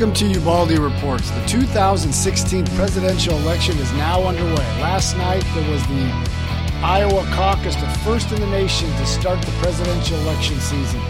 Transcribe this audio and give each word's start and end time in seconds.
Welcome 0.00 0.16
to 0.16 0.32
Ubaldi 0.38 0.78
Reports. 0.78 1.30
The 1.30 1.44
2016 1.44 2.64
presidential 2.68 3.36
election 3.36 3.76
is 3.76 3.92
now 3.92 4.22
underway. 4.22 4.54
Last 4.80 5.14
night 5.18 5.44
there 5.54 5.70
was 5.70 5.86
the 5.88 6.10
Iowa 6.82 7.22
caucus, 7.34 7.76
the 7.76 7.86
first 8.02 8.32
in 8.32 8.40
the 8.40 8.46
nation 8.46 8.88
to 8.92 9.04
start 9.04 9.42
the 9.42 9.52
presidential 9.60 10.18
election 10.20 10.58
season. 10.58 11.00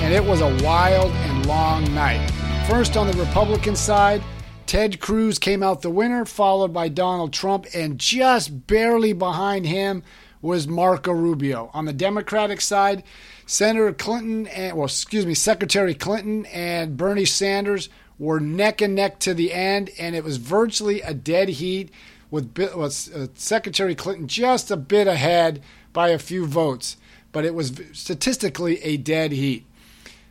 And 0.00 0.12
it 0.12 0.24
was 0.24 0.40
a 0.40 0.56
wild 0.64 1.12
and 1.12 1.46
long 1.46 1.84
night. 1.94 2.28
First 2.68 2.96
on 2.96 3.06
the 3.06 3.16
Republican 3.16 3.76
side, 3.76 4.24
Ted 4.66 4.98
Cruz 4.98 5.38
came 5.38 5.62
out 5.62 5.82
the 5.82 5.90
winner, 5.90 6.24
followed 6.24 6.72
by 6.72 6.88
Donald 6.88 7.32
Trump, 7.32 7.66
and 7.72 7.96
just 7.96 8.66
barely 8.66 9.12
behind 9.12 9.66
him 9.66 10.02
was 10.40 10.66
Marco 10.66 11.12
Rubio. 11.12 11.70
On 11.72 11.84
the 11.84 11.92
Democratic 11.92 12.60
side, 12.60 13.04
Senator 13.46 13.92
Clinton 13.92 14.48
and 14.48 14.76
well, 14.76 14.86
excuse 14.86 15.26
me, 15.26 15.34
Secretary 15.34 15.94
Clinton 15.94 16.44
and 16.46 16.96
Bernie 16.96 17.24
Sanders 17.24 17.88
were 18.22 18.38
neck 18.38 18.80
and 18.80 18.94
neck 18.94 19.18
to 19.18 19.34
the 19.34 19.52
end, 19.52 19.90
and 19.98 20.14
it 20.14 20.22
was 20.22 20.36
virtually 20.36 21.00
a 21.00 21.12
dead 21.12 21.48
heat 21.48 21.90
with, 22.30 22.56
with 22.56 23.12
uh, 23.12 23.26
Secretary 23.34 23.96
Clinton 23.96 24.28
just 24.28 24.70
a 24.70 24.76
bit 24.76 25.08
ahead 25.08 25.60
by 25.92 26.10
a 26.10 26.20
few 26.20 26.46
votes, 26.46 26.96
but 27.32 27.44
it 27.44 27.52
was 27.52 27.72
statistically 27.92 28.80
a 28.84 28.96
dead 28.96 29.32
heat. 29.32 29.66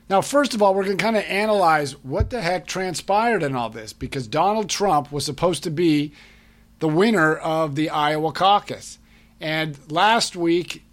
Now, 0.09 0.21
first 0.21 0.53
of 0.53 0.61
all, 0.61 0.73
we're 0.73 0.85
going 0.85 0.97
to 0.97 1.03
kind 1.03 1.17
of 1.17 1.25
analyze 1.25 1.91
what 2.01 2.29
the 2.29 2.41
heck 2.41 2.65
transpired 2.65 3.43
in 3.43 3.57
all 3.57 3.69
this 3.69 3.91
because 3.91 4.25
Donald 4.25 4.69
Trump 4.69 5.11
was 5.11 5.25
supposed 5.25 5.63
to 5.63 5.69
be 5.69 6.13
the 6.79 6.87
winner 6.87 7.35
of 7.35 7.75
the 7.75 7.89
Iowa 7.89 8.31
caucus. 8.31 8.99
And 9.41 9.77
last 9.91 10.37
week, 10.37 10.85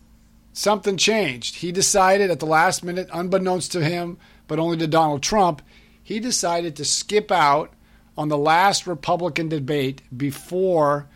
something 0.53 0.97
changed. 0.97 1.57
He 1.57 1.71
decided 1.71 2.33
at 2.33 2.41
the 2.41 2.47
last 2.47 2.83
minute, 2.83 3.09
unbeknownst 3.13 3.71
to 3.73 3.85
him, 3.85 4.19
but 4.49 4.59
only 4.59 4.77
to 4.79 4.89
Donald 4.89 5.23
Trump, 5.23 5.63
he 6.09 6.21
decided 6.21 6.75
to 6.75 6.87
skip 6.87 7.31
out 7.31 7.71
on 8.17 8.31
the 8.31 8.39
last 8.39 8.87
Republican 8.87 9.51
debate 9.51 10.01
before 10.17 11.07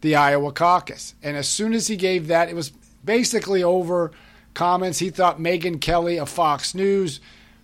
the 0.00 0.16
Iowa 0.16 0.50
caucus. 0.50 1.14
And 1.22 1.36
as 1.36 1.46
soon 1.46 1.74
as 1.74 1.88
he 1.88 1.96
gave 1.96 2.28
that, 2.28 2.48
it 2.48 2.54
was 2.54 2.72
basically 3.04 3.62
over 3.62 4.12
comments. 4.54 4.98
He 4.98 5.10
thought 5.10 5.38
Megyn 5.38 5.78
Kelly 5.78 6.18
of 6.18 6.30
Fox 6.30 6.74
News 6.74 7.20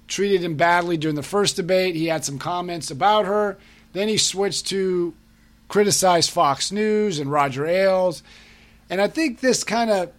treated 0.06 0.44
him 0.44 0.56
badly 0.56 0.98
during 0.98 1.16
the 1.16 1.22
first 1.22 1.56
debate. 1.56 1.94
He 1.94 2.08
had 2.08 2.26
some 2.26 2.38
comments 2.38 2.90
about 2.90 3.24
her. 3.24 3.56
Then 3.94 4.08
he 4.08 4.18
switched 4.18 4.66
to 4.66 5.14
criticize 5.68 6.28
Fox 6.28 6.70
News 6.70 7.18
and 7.18 7.32
Roger 7.32 7.64
Ailes. 7.64 8.22
And 8.90 9.00
I 9.00 9.08
think 9.08 9.40
this 9.40 9.64
kind 9.64 9.88
of 9.88 10.12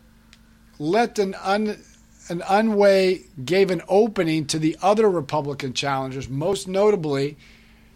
let 0.80 1.20
an 1.20 1.36
un, 1.36 1.78
an 2.30 2.44
unway 2.50 3.22
gave 3.44 3.72
an 3.72 3.82
opening 3.88 4.46
to 4.48 4.60
the 4.60 4.78
other 4.82 5.10
Republican 5.10 5.74
challengers, 5.74 6.30
most 6.30 6.68
notably 6.68 7.38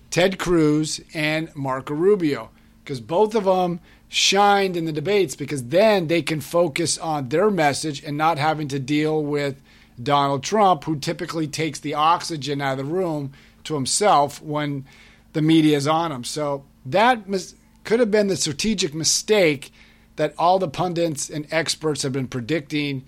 Ted 0.09 0.37
Cruz 0.37 1.01
and 1.13 1.53
Marco 1.55 1.93
Rubio, 1.93 2.49
because 2.83 2.99
both 2.99 3.35
of 3.35 3.45
them 3.45 3.79
shined 4.09 4.75
in 4.75 4.85
the 4.85 4.91
debates 4.91 5.35
because 5.35 5.63
then 5.65 6.07
they 6.07 6.21
can 6.21 6.41
focus 6.41 6.97
on 6.97 7.29
their 7.29 7.49
message 7.49 8.03
and 8.03 8.17
not 8.17 8.37
having 8.37 8.67
to 8.67 8.79
deal 8.79 9.23
with 9.23 9.61
Donald 10.01 10.43
Trump, 10.43 10.83
who 10.83 10.97
typically 10.97 11.47
takes 11.47 11.79
the 11.79 11.93
oxygen 11.93 12.61
out 12.61 12.77
of 12.77 12.85
the 12.85 12.93
room 12.93 13.31
to 13.63 13.73
himself 13.73 14.41
when 14.41 14.85
the 15.33 15.41
media 15.41 15.77
is 15.77 15.87
on 15.87 16.11
him. 16.11 16.23
So 16.23 16.65
that 16.85 17.29
mis- 17.29 17.55
could 17.83 17.99
have 17.99 18.11
been 18.11 18.27
the 18.27 18.35
strategic 18.35 18.93
mistake 18.93 19.71
that 20.17 20.33
all 20.37 20.59
the 20.59 20.67
pundits 20.67 21.29
and 21.29 21.47
experts 21.51 22.03
have 22.03 22.11
been 22.11 22.27
predicting 22.27 23.03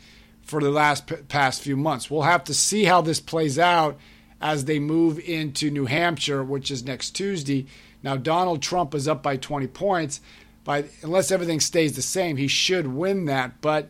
for 0.53 0.62
the 0.62 0.69
last 0.69 1.08
p- 1.08 1.16
past 1.16 1.64
few 1.64 1.75
months. 1.75 2.12
We'll 2.12 2.22
have 2.22 2.44
to 2.44 2.53
see 2.53 2.84
how 2.84 3.02
this 3.02 3.19
plays 3.19 3.58
out 3.58 3.97
as 4.40 4.66
they 4.66 4.78
move 4.78 5.18
into 5.18 5.72
New 5.72 5.88
Hampshire, 5.88 6.44
which 6.44 6.69
is 6.69 6.84
next 6.84 7.12
Tuesday. 7.16 7.66
Now 8.03 8.18
Donald 8.18 8.62
Trump 8.62 8.94
is 8.94 9.08
up 9.08 9.24
by 9.24 9.36
20 9.36 9.66
points. 9.66 10.22
By 10.64 10.86
unless 11.02 11.31
everything 11.31 11.59
stays 11.59 11.96
the 11.96 12.03
same, 12.03 12.38
he 12.38 12.47
should 12.47 12.86
win 12.86 13.25
that. 13.25 13.62
But 13.62 13.90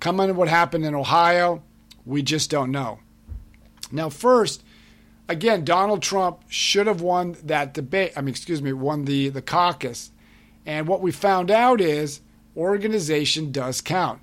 coming 0.00 0.26
to 0.26 0.34
what 0.34 0.48
happened 0.48 0.84
in 0.84 0.96
Ohio, 0.96 1.62
we 2.04 2.22
just 2.22 2.50
don't 2.50 2.72
know. 2.72 2.98
Now, 3.92 4.08
first, 4.08 4.64
again, 5.28 5.64
Donald 5.64 6.02
Trump 6.02 6.40
should 6.48 6.88
have 6.88 7.00
won 7.00 7.36
that 7.44 7.72
debate. 7.72 8.14
I 8.16 8.20
mean, 8.20 8.30
excuse 8.30 8.60
me, 8.60 8.72
won 8.72 9.04
the 9.04 9.28
the 9.28 9.42
caucus. 9.42 10.10
And 10.66 10.88
what 10.88 11.02
we 11.02 11.12
found 11.12 11.52
out 11.52 11.80
is 11.80 12.20
organization 12.56 13.52
does 13.52 13.80
count. 13.80 14.20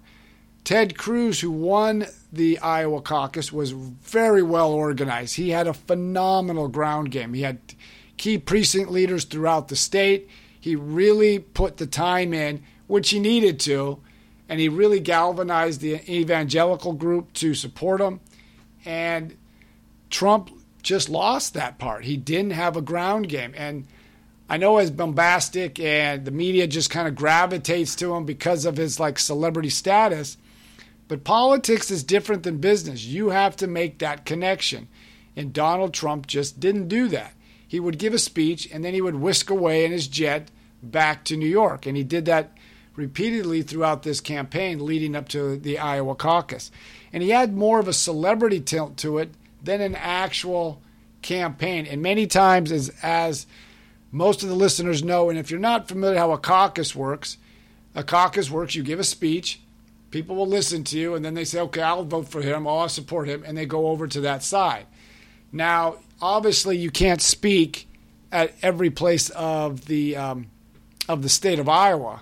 Ted 0.68 0.98
Cruz, 0.98 1.40
who 1.40 1.50
won 1.50 2.08
the 2.30 2.60
Iowa 2.60 3.02
caucus, 3.02 3.54
was 3.54 3.72
very 3.72 4.44
well 4.44 4.74
organized. 4.74 5.38
He 5.38 5.52
had 5.52 5.66
a 5.66 5.74
phenomenal 5.74 6.68
ground 6.68 7.10
game. 7.10 7.34
He 7.34 7.44
had 7.44 7.60
key 8.18 8.38
precinct 8.38 8.92
leaders 8.92 9.24
throughout 9.24 9.70
the 9.70 9.78
state. 9.78 10.28
He 10.60 10.76
really 10.76 11.40
put 11.40 11.78
the 11.78 11.88
time 11.88 12.34
in, 12.34 12.64
which 12.88 13.12
he 13.12 13.20
needed 13.22 13.62
to, 13.62 14.02
and 14.50 14.60
he 14.60 14.68
really 14.68 15.00
galvanized 15.00 15.80
the 15.80 16.02
evangelical 16.14 16.92
group 16.92 17.32
to 17.36 17.54
support 17.54 18.02
him. 18.02 18.20
And 18.84 19.38
Trump 20.10 20.52
just 20.84 21.08
lost 21.08 21.54
that 21.54 21.80
part. 21.80 22.04
He 22.04 22.18
didn't 22.18 22.52
have 22.52 22.76
a 22.76 22.82
ground 22.82 23.30
game. 23.30 23.54
And 23.56 23.88
I 24.50 24.58
know 24.58 24.80
as 24.80 24.92
bombastic 24.92 25.80
and 25.80 26.26
the 26.26 26.32
media 26.32 26.68
just 26.68 26.90
kind 26.90 27.08
of 27.08 27.16
gravitates 27.16 27.96
to 27.96 28.14
him 28.14 28.26
because 28.26 28.66
of 28.66 28.76
his 28.76 29.00
like 29.00 29.18
celebrity 29.18 29.70
status 29.70 30.36
but 31.08 31.24
politics 31.24 31.90
is 31.90 32.04
different 32.04 32.44
than 32.44 32.58
business. 32.58 33.06
You 33.06 33.30
have 33.30 33.56
to 33.58 33.68
make 33.68 34.00
that 34.00 34.26
connection. 34.26 34.88
And 35.36 35.54
Donald 35.54 35.94
Trump 35.94 36.28
just 36.28 36.60
didn't 36.60 36.88
do 36.88 37.08
that. 37.10 37.34
He 37.68 37.80
would 37.80 38.00
give 38.00 38.14
a 38.14 38.20
speech 38.20 38.68
and 38.72 38.84
then 38.84 38.94
he 38.94 39.02
would 39.02 39.16
whisk 39.16 39.50
away 39.50 39.86
in 39.86 39.92
his 39.92 40.08
jet 40.08 40.50
back 40.82 41.24
to 41.26 41.38
New 41.38 41.48
York. 41.48 41.86
And 41.86 41.96
he 41.96 42.04
did 42.04 42.26
that 42.26 42.58
repeatedly 42.96 43.62
throughout 43.62 44.04
this 44.04 44.20
campaign 44.20 44.86
leading 44.86 45.16
up 45.16 45.30
to 45.30 45.58
the 45.58 45.78
Iowa 45.78 46.16
caucus. 46.16 46.72
And 47.14 47.22
he 47.22 47.30
had 47.30 47.56
more 47.56 47.80
of 47.80 47.88
a 47.88 47.94
celebrity 47.94 48.60
tilt 48.60 48.98
to 48.98 49.20
it 49.20 49.30
than 49.64 49.82
an 49.82 49.96
actual 49.96 50.82
campaign. 51.22 51.86
And 51.86 52.02
many 52.02 52.26
times, 52.26 52.72
as, 52.72 52.92
as 53.02 53.48
most 54.12 54.44
of 54.44 54.50
the 54.50 54.56
listeners 54.56 55.04
know, 55.04 55.30
and 55.30 55.38
if 55.38 55.52
you're 55.52 55.60
not 55.60 55.88
familiar 55.88 56.18
how 56.18 56.32
a 56.32 56.38
caucus 56.38 56.96
works, 56.96 57.38
a 57.96 58.04
caucus 58.04 58.50
works, 58.50 58.76
you 58.76 58.84
give 58.84 59.00
a 59.00 59.04
speech, 59.04 59.62
People 60.10 60.36
will 60.36 60.48
listen 60.48 60.84
to 60.86 60.98
you, 60.98 61.16
and 61.16 61.24
then 61.24 61.34
they 61.34 61.44
say, 61.44 61.60
okay, 61.60 61.82
I'll 61.82 62.04
vote 62.04 62.30
for 62.30 62.42
him, 62.42 62.66
or 62.66 62.82
I'll 62.82 62.90
support 62.90 63.28
him, 63.28 63.44
and 63.46 63.58
they 63.58 63.66
go 63.66 63.88
over 63.88 64.08
to 64.08 64.22
that 64.22 64.42
side. 64.42 64.86
Now, 65.52 65.98
obviously, 66.22 66.78
you 66.78 66.92
can't 66.92 67.22
speak 67.22 67.88
at 68.32 68.54
every 68.62 68.90
place 68.90 69.30
of 69.32 69.86
the 69.86 70.16
um, 70.16 70.48
of 71.08 71.22
the 71.22 71.30
state 71.30 71.60
of 71.60 71.70
Iowa. 71.70 72.22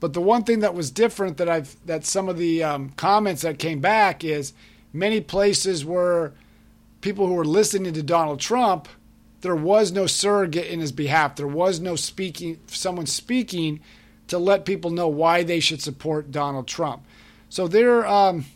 But 0.00 0.14
the 0.14 0.20
one 0.20 0.44
thing 0.44 0.60
that 0.60 0.74
was 0.74 0.90
different 0.90 1.36
that 1.36 1.48
I've 1.48 1.76
that 1.86 2.04
some 2.04 2.28
of 2.28 2.38
the 2.38 2.62
um, 2.62 2.90
comments 2.90 3.42
that 3.42 3.58
came 3.58 3.80
back 3.80 4.24
is 4.24 4.52
many 4.92 5.20
places 5.20 5.84
where 5.84 6.32
people 7.00 7.26
who 7.26 7.34
were 7.34 7.44
listening 7.44 7.92
to 7.92 8.02
Donald 8.02 8.40
Trump, 8.40 8.88
there 9.42 9.56
was 9.56 9.92
no 9.92 10.06
surrogate 10.06 10.66
in 10.66 10.80
his 10.80 10.92
behalf. 10.92 11.36
There 11.36 11.46
was 11.46 11.80
no 11.80 11.96
speaking 11.96 12.58
someone 12.66 13.06
speaking 13.06 13.80
to 14.30 14.38
let 14.38 14.64
people 14.64 14.90
know 14.90 15.08
why 15.08 15.42
they 15.42 15.60
should 15.60 15.82
support 15.82 16.30
Donald 16.30 16.66
Trump. 16.66 17.04
So 17.48 17.68
there, 17.68 18.06
um, 18.06 18.46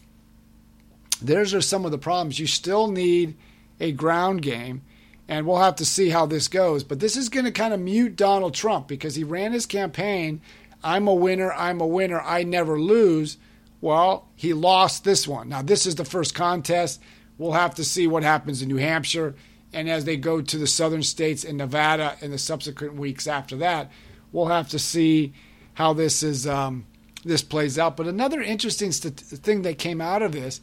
those 1.20 1.52
are 1.52 1.60
some 1.60 1.84
of 1.84 1.90
the 1.90 1.98
problems. 1.98 2.38
You 2.38 2.46
still 2.46 2.88
need 2.88 3.36
a 3.80 3.92
ground 3.92 4.42
game, 4.42 4.82
and 5.28 5.46
we'll 5.46 5.58
have 5.58 5.76
to 5.76 5.84
see 5.84 6.08
how 6.08 6.26
this 6.26 6.48
goes. 6.48 6.84
But 6.84 7.00
this 7.00 7.16
is 7.16 7.28
going 7.28 7.44
to 7.44 7.52
kind 7.52 7.74
of 7.74 7.80
mute 7.80 8.16
Donald 8.16 8.54
Trump 8.54 8.88
because 8.88 9.16
he 9.16 9.24
ran 9.24 9.52
his 9.52 9.66
campaign. 9.66 10.40
I'm 10.82 11.08
a 11.08 11.14
winner. 11.14 11.52
I'm 11.52 11.80
a 11.80 11.86
winner. 11.86 12.20
I 12.20 12.44
never 12.44 12.80
lose. 12.80 13.36
Well, 13.80 14.28
he 14.36 14.52
lost 14.52 15.04
this 15.04 15.26
one. 15.26 15.48
Now, 15.48 15.62
this 15.62 15.86
is 15.86 15.96
the 15.96 16.04
first 16.04 16.34
contest. 16.34 17.02
We'll 17.36 17.52
have 17.52 17.74
to 17.74 17.84
see 17.84 18.06
what 18.06 18.22
happens 18.22 18.62
in 18.62 18.68
New 18.68 18.76
Hampshire. 18.76 19.34
And 19.72 19.90
as 19.90 20.04
they 20.04 20.16
go 20.16 20.40
to 20.40 20.56
the 20.56 20.68
southern 20.68 21.02
states 21.02 21.44
and 21.44 21.58
Nevada 21.58 22.16
in 22.20 22.30
the 22.30 22.38
subsequent 22.38 22.94
weeks 22.94 23.26
after 23.26 23.56
that, 23.56 23.90
we'll 24.30 24.46
have 24.46 24.68
to 24.68 24.78
see 24.78 25.32
how 25.74 25.92
this 25.92 26.22
is 26.22 26.46
um, 26.46 26.86
this 27.24 27.42
plays 27.42 27.78
out. 27.78 27.96
But 27.96 28.06
another 28.06 28.40
interesting 28.40 28.92
st- 28.92 29.18
thing 29.18 29.62
that 29.62 29.78
came 29.78 30.00
out 30.00 30.22
of 30.22 30.32
this 30.32 30.60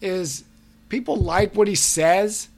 is 0.00 0.44
people 0.88 1.16
like 1.16 1.54
what 1.54 1.68
he 1.68 1.74
says, 1.74 2.48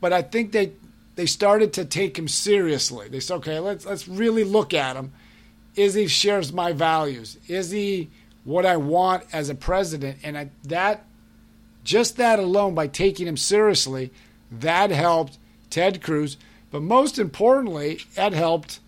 but 0.00 0.12
I 0.12 0.22
think 0.22 0.52
they 0.52 0.72
they 1.16 1.26
started 1.26 1.72
to 1.74 1.84
take 1.84 2.18
him 2.18 2.28
seriously. 2.28 3.08
They 3.08 3.20
said, 3.20 3.36
okay, 3.36 3.58
let's 3.58 3.84
let's 3.84 4.08
really 4.08 4.44
look 4.44 4.72
at 4.72 4.96
him. 4.96 5.12
Is 5.74 5.94
he 5.94 6.06
shares 6.08 6.52
my 6.52 6.72
values? 6.72 7.38
Is 7.46 7.70
he 7.70 8.10
what 8.44 8.66
I 8.66 8.76
want 8.76 9.24
as 9.32 9.48
a 9.48 9.54
president? 9.54 10.18
And 10.22 10.36
I, 10.36 10.50
that 10.64 11.04
just 11.84 12.16
that 12.16 12.38
alone, 12.38 12.74
by 12.74 12.86
taking 12.86 13.26
him 13.26 13.36
seriously, 13.36 14.12
that 14.50 14.90
helped 14.90 15.38
Ted 15.70 16.02
Cruz. 16.02 16.36
But 16.70 16.82
most 16.82 17.18
importantly, 17.18 18.00
it 18.16 18.32
helped 18.32 18.80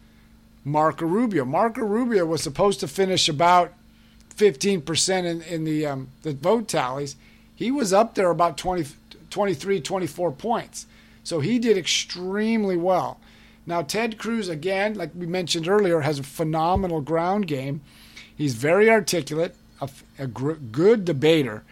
Marco 0.70 1.06
Rubio. 1.06 1.44
Marco 1.44 1.82
Rubio 1.82 2.24
was 2.26 2.42
supposed 2.42 2.80
to 2.80 2.88
finish 2.88 3.28
about 3.28 3.72
15% 4.36 5.24
in, 5.24 5.42
in 5.42 5.64
the, 5.64 5.86
um, 5.86 6.08
the 6.22 6.32
vote 6.32 6.68
tallies. 6.68 7.16
He 7.54 7.70
was 7.70 7.92
up 7.92 8.14
there 8.14 8.30
about 8.30 8.56
20, 8.56 8.86
23, 9.28 9.80
24 9.80 10.32
points. 10.32 10.86
So 11.24 11.40
he 11.40 11.58
did 11.58 11.76
extremely 11.76 12.76
well. 12.76 13.20
Now, 13.66 13.82
Ted 13.82 14.18
Cruz, 14.18 14.48
again, 14.48 14.94
like 14.94 15.10
we 15.14 15.26
mentioned 15.26 15.68
earlier, 15.68 16.00
has 16.00 16.18
a 16.18 16.22
phenomenal 16.22 17.00
ground 17.00 17.46
game. 17.46 17.82
He's 18.36 18.54
very 18.54 18.88
articulate, 18.90 19.54
a, 19.80 19.88
a 20.18 20.26
gr- 20.26 20.52
good 20.52 21.04
debater, 21.04 21.62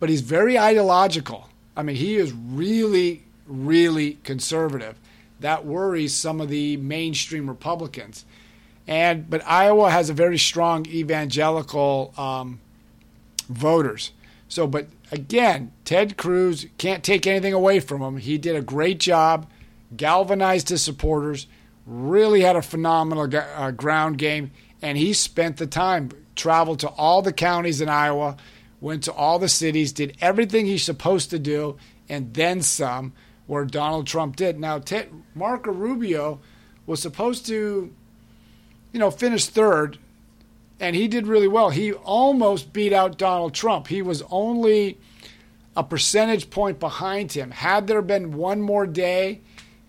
but 0.00 0.08
he's 0.08 0.22
very 0.22 0.58
ideological. 0.58 1.48
I 1.76 1.82
mean, 1.82 1.96
he 1.96 2.16
is 2.16 2.32
really, 2.32 3.22
really 3.46 4.18
conservative. 4.24 4.96
That 5.40 5.64
worries 5.64 6.14
some 6.14 6.40
of 6.40 6.48
the 6.48 6.76
mainstream 6.76 7.48
Republicans. 7.48 8.24
And 8.86 9.28
but 9.28 9.46
Iowa 9.46 9.90
has 9.90 10.10
a 10.10 10.14
very 10.14 10.38
strong 10.38 10.86
evangelical 10.86 12.14
um, 12.16 12.60
voters. 13.48 14.12
So, 14.48 14.66
but 14.66 14.86
again, 15.10 15.72
Ted 15.84 16.16
Cruz 16.16 16.66
can't 16.78 17.02
take 17.02 17.26
anything 17.26 17.52
away 17.52 17.80
from 17.80 18.00
him. 18.00 18.16
He 18.18 18.38
did 18.38 18.54
a 18.54 18.62
great 18.62 19.00
job, 19.00 19.50
galvanized 19.96 20.68
his 20.68 20.82
supporters, 20.82 21.46
really 21.84 22.42
had 22.42 22.56
a 22.56 22.62
phenomenal 22.62 23.28
uh, 23.34 23.70
ground 23.72 24.18
game, 24.18 24.52
and 24.82 24.96
he 24.98 25.12
spent 25.12 25.56
the 25.56 25.66
time, 25.66 26.10
traveled 26.34 26.80
to 26.80 26.88
all 26.90 27.22
the 27.22 27.32
counties 27.32 27.80
in 27.80 27.88
Iowa, 27.88 28.36
went 28.80 29.04
to 29.04 29.12
all 29.12 29.38
the 29.38 29.48
cities, 29.48 29.92
did 29.92 30.16
everything 30.20 30.66
he's 30.66 30.84
supposed 30.84 31.30
to 31.30 31.38
do, 31.38 31.76
and 32.08 32.34
then 32.34 32.62
some, 32.62 33.12
where 33.46 33.64
Donald 33.64 34.06
Trump 34.06 34.36
did. 34.36 34.58
Now, 34.58 34.78
Ted, 34.78 35.10
Marco 35.34 35.72
Rubio 35.72 36.40
was 36.86 37.00
supposed 37.00 37.46
to, 37.46 37.92
you 38.92 39.00
know, 39.00 39.10
finish 39.10 39.46
third 39.46 39.98
and 40.78 40.94
he 40.94 41.08
did 41.08 41.26
really 41.26 41.48
well. 41.48 41.70
He 41.70 41.92
almost 41.92 42.72
beat 42.72 42.92
out 42.92 43.18
Donald 43.18 43.54
Trump. 43.54 43.88
He 43.88 44.02
was 44.02 44.22
only 44.30 44.98
a 45.76 45.82
percentage 45.82 46.50
point 46.50 46.78
behind 46.78 47.32
him. 47.32 47.50
Had 47.50 47.86
there 47.86 48.02
been 48.02 48.36
one 48.36 48.60
more 48.60 48.86
day, 48.86 49.40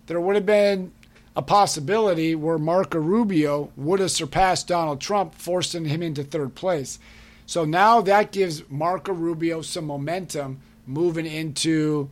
there 0.06 0.20
would 0.20 0.34
have 0.34 0.46
been 0.46 0.92
a 1.36 1.42
possibility 1.42 2.34
where 2.34 2.58
Marco 2.58 2.98
Rubio 2.98 3.70
would 3.76 4.00
have 4.00 4.10
surpassed 4.10 4.68
Donald 4.68 5.00
Trump, 5.00 5.34
forcing 5.34 5.84
him 5.84 6.02
into 6.02 6.24
third 6.24 6.54
place. 6.54 6.98
So 7.46 7.64
now 7.64 8.00
that 8.02 8.32
gives 8.32 8.68
Marco 8.68 9.12
Rubio 9.12 9.62
some 9.62 9.86
momentum 9.86 10.60
moving 10.86 11.26
into 11.26 12.10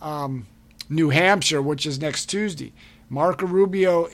um, 0.00 0.46
New 0.88 1.10
Hampshire, 1.10 1.62
which 1.62 1.86
is 1.86 2.00
next 2.00 2.26
Tuesday. 2.26 2.72
Marco 3.08 3.46
Rubio 3.46 4.08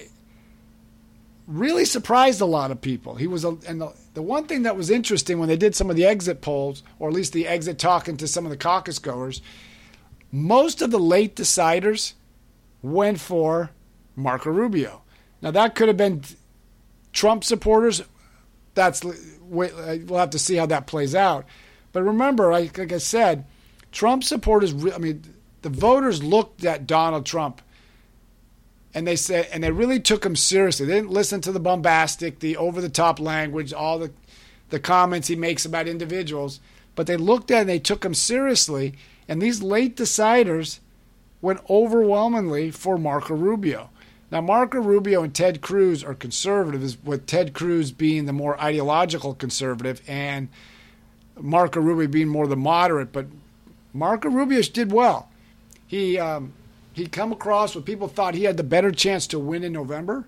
really 1.47 1.85
surprised 1.85 2.41
a 2.41 2.47
lot 2.47 2.71
of 2.71 2.81
people. 2.81 3.15
He 3.15 3.27
was, 3.27 3.45
a, 3.45 3.57
and 3.67 3.81
the, 3.81 3.93
the 4.15 4.23
one 4.23 4.47
thing 4.47 4.65
that 4.65 4.77
was 4.77 4.91
interesting 4.91 5.39
when 5.39 5.49
they 5.49 5.57
did 5.57 5.75
some 5.75 5.89
of 5.89 5.97
the 5.97 6.05
exit 6.05 6.43
polls, 6.43 6.83
or 6.99 7.09
at 7.09 7.15
least 7.15 7.33
the 7.33 7.49
exit 7.49 7.79
talking 7.79 8.17
to 8.19 8.29
some 8.29 8.45
of 8.45 8.51
the 8.51 8.57
caucus 8.57 8.99
goers, 8.99 9.41
most 10.31 10.83
of 10.83 10.91
the 10.91 10.99
late 10.99 11.35
deciders 11.35 12.13
went 12.83 13.19
for 13.19 13.71
Marco 14.15 14.51
Rubio. 14.51 15.03
Now 15.41 15.51
that 15.53 15.75
could 15.75 15.89
have 15.89 15.97
been 15.97 16.23
Trump 17.13 17.45
supporters. 17.45 18.03
That's 18.75 19.03
we'll 19.41 20.19
have 20.19 20.31
to 20.31 20.39
see 20.39 20.57
how 20.57 20.67
that 20.67 20.87
plays 20.87 21.15
out. 21.15 21.47
But 21.93 22.03
remember, 22.03 22.51
like 22.51 22.93
I 22.93 22.99
said, 22.99 23.47
Trump 23.91 24.23
supporters. 24.23 24.75
I 24.93 24.99
mean, 24.99 25.23
the 25.63 25.69
voters 25.69 26.23
looked 26.23 26.65
at 26.65 26.87
Donald 26.87 27.27
Trump 27.27 27.63
and 28.95 29.07
they 29.07 29.17
said 29.17 29.49
and 29.53 29.63
they 29.63 29.71
really 29.71 30.01
took 30.01 30.25
him 30.25 30.37
seriously. 30.37 30.87
They 30.87 30.95
didn't 30.95 31.11
listen 31.11 31.41
to 31.43 31.53
the 31.53 31.61
bombastic, 31.61 32.41
the 32.41 32.57
over 32.57 32.81
the 32.81 32.89
top 32.89 33.21
language, 33.21 33.73
all 33.73 33.99
the 33.99 34.11
the 34.71 34.81
comments 34.81 35.29
he 35.29 35.37
makes 35.37 35.65
about 35.65 35.89
individuals, 35.89 36.61
but 36.95 37.07
they 37.07 37.17
looked 37.17 37.51
at 37.51 37.61
and 37.61 37.69
they 37.69 37.79
took 37.79 38.05
him 38.05 38.15
seriously. 38.15 38.95
And 39.27 39.41
these 39.41 39.63
late 39.63 39.97
deciders 39.97 40.81
went 41.41 41.61
overwhelmingly 41.71 42.71
for 42.71 42.99
Marco 42.99 43.35
Rubio. 43.35 43.91
Now, 44.31 44.41
Marco 44.43 44.79
Rubio 44.79 45.23
and 45.23 45.35
Ted 45.35 45.63
Cruz 45.63 46.05
are 46.05 46.15
conservatives, 46.15 46.99
with 47.03 47.27
Ted 47.27 47.55
Cruz 47.55 47.93
being 47.93 48.27
the 48.27 48.33
more 48.33 48.61
ideological 48.61 49.35
conservative 49.35 50.03
and 50.07 50.49
Marco 51.41 51.81
Rubio 51.81 52.09
being 52.09 52.29
more 52.29 52.47
the 52.47 52.57
moderate. 52.57 53.13
But 53.13 53.27
Marco 53.95 54.29
Rubio 54.29 54.61
did 54.63 54.93
well. 54.93 55.31
He 55.89 56.19
um, 56.19 56.53
he 56.93 57.07
come 57.07 57.33
across 57.33 57.75
what 57.75 57.85
people 57.85 58.07
thought 58.07 58.35
he 58.35 58.45
had 58.45 58.57
the 58.57 58.63
better 58.63 58.93
chance 58.93 59.27
to 59.29 59.39
win 59.39 59.65
in 59.65 59.73
November. 59.73 60.27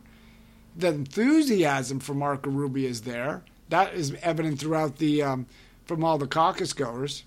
The 0.77 0.89
enthusiasm 0.89 2.01
for 2.01 2.15
Marco 2.15 2.51
Rubio 2.51 2.89
is 2.89 3.03
there. 3.03 3.43
That 3.69 3.95
is 3.95 4.17
evident 4.23 4.59
throughout 4.59 4.97
the 4.97 5.23
um, 5.23 5.47
from 5.85 6.03
all 6.03 6.19
the 6.19 6.27
caucus 6.27 6.73
goers. 6.73 7.25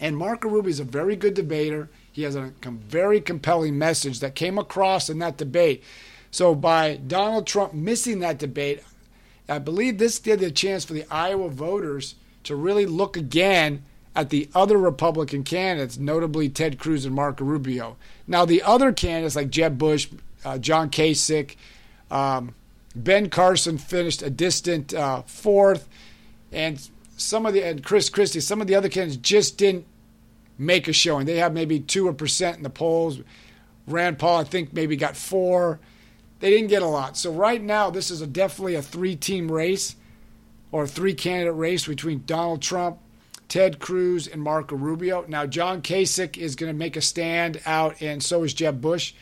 And 0.00 0.16
Marco 0.16 0.48
Rubio 0.48 0.70
is 0.70 0.80
a 0.80 0.84
very 0.84 1.14
good 1.14 1.34
debater. 1.34 1.88
He 2.10 2.22
has 2.24 2.34
a 2.34 2.52
very 2.64 3.20
compelling 3.20 3.78
message 3.78 4.20
that 4.20 4.34
came 4.34 4.58
across 4.58 5.08
in 5.08 5.20
that 5.20 5.36
debate. 5.36 5.84
So 6.30 6.54
by 6.54 6.96
Donald 6.96 7.46
Trump 7.46 7.72
missing 7.72 8.18
that 8.20 8.38
debate, 8.38 8.82
I 9.48 9.58
believe 9.58 9.98
this 9.98 10.18
did 10.18 10.42
a 10.42 10.50
chance 10.50 10.84
for 10.84 10.94
the 10.94 11.06
Iowa 11.10 11.50
voters 11.50 12.16
to 12.44 12.56
really 12.56 12.86
look 12.86 13.16
again 13.16 13.84
at 14.14 14.30
the 14.30 14.48
other 14.54 14.76
Republican 14.76 15.42
candidates, 15.42 15.98
notably 15.98 16.48
Ted 16.48 16.78
Cruz 16.78 17.04
and 17.04 17.14
Marco 17.14 17.44
Rubio. 17.44 17.96
Now, 18.26 18.44
the 18.44 18.62
other 18.62 18.92
candidates 18.92 19.36
like 19.36 19.50
Jeb 19.50 19.78
Bush, 19.78 20.08
uh, 20.44 20.58
John 20.58 20.90
Kasich, 20.90 21.56
um, 22.10 22.54
Ben 22.94 23.30
Carson 23.30 23.78
finished 23.78 24.22
a 24.22 24.28
distant 24.28 24.92
uh, 24.92 25.22
fourth, 25.22 25.88
and 26.50 26.88
some 27.16 27.46
of 27.46 27.54
the 27.54 27.62
and 27.62 27.82
Chris 27.82 28.10
Christie, 28.10 28.40
some 28.40 28.60
of 28.60 28.66
the 28.66 28.74
other 28.74 28.90
candidates 28.90 29.16
just 29.16 29.56
didn't 29.56 29.86
make 30.58 30.88
a 30.88 30.92
showing. 30.92 31.24
They 31.24 31.38
have 31.38 31.54
maybe 31.54 31.80
two 31.80 32.06
or 32.06 32.12
percent 32.12 32.58
in 32.58 32.62
the 32.62 32.70
polls. 32.70 33.20
Rand 33.86 34.18
Paul, 34.18 34.40
I 34.40 34.44
think, 34.44 34.72
maybe 34.72 34.94
got 34.96 35.16
four. 35.16 35.80
They 36.40 36.50
didn't 36.50 36.68
get 36.68 36.82
a 36.82 36.86
lot. 36.86 37.16
So 37.16 37.32
right 37.32 37.62
now, 37.62 37.90
this 37.90 38.10
is 38.10 38.20
a, 38.20 38.26
definitely 38.26 38.74
a 38.74 38.82
three-team 38.82 39.50
race 39.50 39.96
or 40.70 40.86
three-candidate 40.86 41.54
race 41.54 41.86
between 41.86 42.24
Donald 42.26 42.62
Trump, 42.62 42.98
Ted 43.52 43.80
Cruz, 43.80 44.26
and 44.26 44.40
Marco 44.40 44.76
Rubio. 44.76 45.26
Now, 45.28 45.44
John 45.44 45.82
Kasich 45.82 46.38
is 46.38 46.56
going 46.56 46.72
to 46.72 46.78
make 46.78 46.96
a 46.96 47.02
stand 47.02 47.60
out, 47.66 48.00
and 48.00 48.22
so 48.22 48.44
is 48.44 48.54
Jeb 48.54 48.80
Bush 48.80 49.12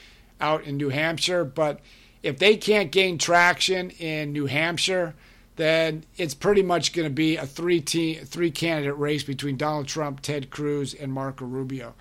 out 0.41 0.62
in 0.62 0.77
New 0.77 0.91
Hampshire. 0.91 1.44
But 1.44 1.81
if 2.23 2.38
they 2.38 2.56
can't 2.56 2.93
gain 2.93 3.19
traction 3.19 3.91
in 3.91 4.32
New 4.32 4.46
Hampshire, 4.46 5.17
then 5.56 6.05
it's 6.17 6.34
pretty 6.34 6.63
much 6.63 6.93
going 6.93 7.08
to 7.08 7.13
be 7.13 7.39
a 7.39 7.44
three 7.44 7.81
team, 7.81 8.25
three 8.25 8.53
candidate 8.53 8.96
race 8.96 9.25
between 9.25 9.56
Donald 9.56 9.89
Trump, 9.89 10.20
Ted 10.20 10.49
Cruz, 10.49 10.94
and 10.94 11.13
Marco 11.13 11.44
Rubio. 11.44 11.96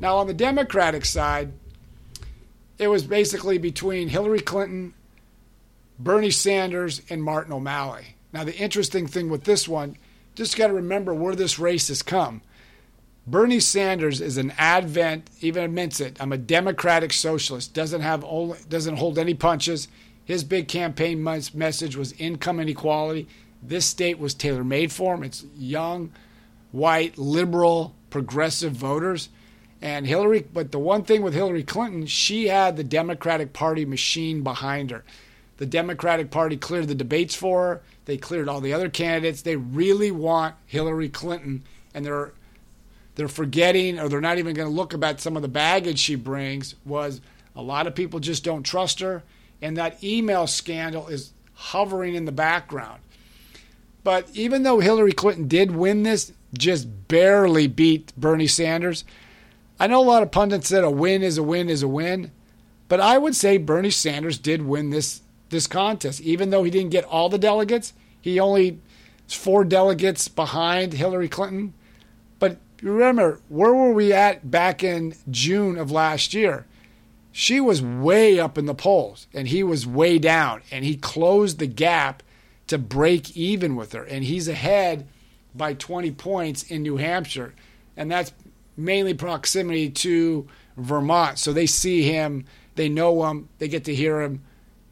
Now, 0.00 0.16
on 0.16 0.26
the 0.26 0.34
Democratic 0.34 1.04
side, 1.04 1.52
it 2.78 2.88
was 2.88 3.04
basically 3.04 3.58
between 3.58 4.08
Hillary 4.08 4.40
Clinton, 4.40 4.94
Bernie 5.96 6.32
Sanders, 6.32 7.02
and 7.08 7.22
Martin 7.22 7.52
O'Malley. 7.52 8.16
Now, 8.32 8.42
the 8.42 8.56
interesting 8.56 9.06
thing 9.06 9.28
with 9.28 9.44
this 9.44 9.68
one 9.68 9.96
just 10.38 10.56
got 10.56 10.68
to 10.68 10.72
remember 10.72 11.12
where 11.12 11.34
this 11.34 11.58
race 11.58 11.88
has 11.88 12.00
come. 12.00 12.42
Bernie 13.26 13.58
Sanders 13.58 14.20
is 14.20 14.38
an 14.38 14.52
advent, 14.56 15.28
even 15.40 15.64
admits 15.64 15.98
it. 15.98 16.16
I'm 16.20 16.32
a 16.32 16.38
democratic 16.38 17.12
socialist. 17.12 17.74
Doesn't 17.74 18.02
have 18.02 18.24
only, 18.24 18.56
doesn't 18.68 18.98
hold 18.98 19.18
any 19.18 19.34
punches. 19.34 19.88
His 20.24 20.44
big 20.44 20.68
campaign 20.68 21.24
message 21.24 21.96
was 21.96 22.12
income 22.12 22.60
inequality. 22.60 23.26
This 23.60 23.84
state 23.84 24.20
was 24.20 24.32
tailor 24.32 24.62
made 24.62 24.92
for 24.92 25.14
him. 25.14 25.24
It's 25.24 25.44
young, 25.56 26.12
white, 26.70 27.18
liberal, 27.18 27.96
progressive 28.08 28.72
voters. 28.72 29.30
And 29.82 30.06
Hillary, 30.06 30.46
but 30.52 30.70
the 30.70 30.78
one 30.78 31.02
thing 31.02 31.22
with 31.22 31.34
Hillary 31.34 31.64
Clinton, 31.64 32.06
she 32.06 32.46
had 32.46 32.76
the 32.76 32.84
Democratic 32.84 33.52
Party 33.52 33.84
machine 33.84 34.42
behind 34.42 34.92
her. 34.92 35.04
The 35.58 35.66
Democratic 35.66 36.30
Party 36.30 36.56
cleared 36.56 36.88
the 36.88 36.94
debates 36.94 37.34
for 37.34 37.62
her. 37.62 37.82
They 38.06 38.16
cleared 38.16 38.48
all 38.48 38.60
the 38.60 38.72
other 38.72 38.88
candidates. 38.88 39.42
They 39.42 39.56
really 39.56 40.10
want 40.10 40.54
Hillary 40.66 41.08
Clinton, 41.08 41.64
and 41.92 42.06
they're 42.06 42.32
they're 43.16 43.28
forgetting 43.28 43.98
or 43.98 44.08
they're 44.08 44.20
not 44.20 44.38
even 44.38 44.54
going 44.54 44.68
to 44.68 44.74
look 44.74 44.94
about 44.94 45.20
some 45.20 45.34
of 45.34 45.42
the 45.42 45.48
baggage 45.48 45.98
she 45.98 46.14
brings. 46.14 46.76
Was 46.84 47.20
a 47.54 47.62
lot 47.62 47.88
of 47.88 47.96
people 47.96 48.20
just 48.20 48.44
don't 48.44 48.62
trust 48.62 49.00
her, 49.00 49.24
and 49.60 49.76
that 49.76 50.02
email 50.02 50.46
scandal 50.46 51.08
is 51.08 51.32
hovering 51.54 52.14
in 52.14 52.24
the 52.24 52.32
background. 52.32 53.02
But 54.04 54.30
even 54.34 54.62
though 54.62 54.78
Hillary 54.78 55.12
Clinton 55.12 55.48
did 55.48 55.72
win 55.72 56.04
this, 56.04 56.32
just 56.56 57.08
barely 57.08 57.66
beat 57.66 58.12
Bernie 58.16 58.46
Sanders. 58.46 59.04
I 59.80 59.88
know 59.88 60.00
a 60.00 60.06
lot 60.06 60.22
of 60.22 60.30
pundits 60.30 60.68
said 60.68 60.84
a 60.84 60.90
win 60.90 61.22
is 61.22 61.36
a 61.36 61.42
win 61.42 61.68
is 61.68 61.82
a 61.82 61.88
win, 61.88 62.30
but 62.88 63.00
I 63.00 63.18
would 63.18 63.34
say 63.34 63.58
Bernie 63.58 63.90
Sanders 63.90 64.38
did 64.38 64.62
win 64.62 64.90
this 64.90 65.20
this 65.50 65.66
contest. 65.66 66.20
Even 66.20 66.50
though 66.50 66.62
he 66.62 66.70
didn't 66.70 66.90
get 66.90 67.04
all 67.04 67.28
the 67.28 67.38
delegates, 67.38 67.92
he 68.20 68.38
only 68.38 68.78
four 69.26 69.64
delegates 69.64 70.28
behind 70.28 70.92
Hillary 70.92 71.28
Clinton. 71.28 71.74
But 72.38 72.58
remember, 72.82 73.40
where 73.48 73.74
were 73.74 73.92
we 73.92 74.12
at 74.12 74.50
back 74.50 74.82
in 74.82 75.14
June 75.30 75.78
of 75.78 75.90
last 75.90 76.34
year? 76.34 76.66
She 77.32 77.60
was 77.60 77.82
way 77.82 78.40
up 78.40 78.58
in 78.58 78.66
the 78.66 78.74
polls 78.74 79.26
and 79.32 79.48
he 79.48 79.62
was 79.62 79.86
way 79.86 80.18
down, 80.18 80.62
and 80.70 80.84
he 80.84 80.96
closed 80.96 81.58
the 81.58 81.66
gap 81.66 82.22
to 82.66 82.78
break 82.78 83.36
even 83.36 83.76
with 83.76 83.92
her. 83.92 84.04
And 84.04 84.24
he's 84.24 84.48
ahead 84.48 85.06
by 85.54 85.74
20 85.74 86.10
points 86.12 86.62
in 86.64 86.82
New 86.82 86.96
Hampshire. 86.96 87.54
And 87.96 88.10
that's 88.10 88.32
mainly 88.76 89.14
proximity 89.14 89.90
to 89.90 90.46
Vermont. 90.76 91.38
So 91.38 91.52
they 91.52 91.66
see 91.66 92.02
him, 92.02 92.44
they 92.76 92.88
know 92.88 93.24
him, 93.26 93.48
they 93.58 93.68
get 93.68 93.84
to 93.84 93.94
hear 93.94 94.20
him 94.20 94.42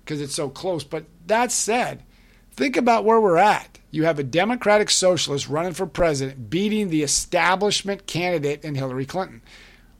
because 0.06 0.20
it's 0.20 0.34
so 0.34 0.48
close. 0.48 0.84
But 0.84 1.04
that 1.26 1.50
said, 1.50 2.04
think 2.52 2.76
about 2.76 3.04
where 3.04 3.20
we're 3.20 3.36
at. 3.36 3.78
You 3.90 4.04
have 4.04 4.18
a 4.18 4.25
Democratic 4.25 4.88
socialist 4.88 5.48
running 5.48 5.72
for 5.72 5.86
president, 5.86 6.48
beating 6.48 6.88
the 6.88 7.02
establishment 7.02 8.06
candidate 8.06 8.64
in 8.64 8.76
Hillary 8.76 9.04
Clinton. 9.04 9.42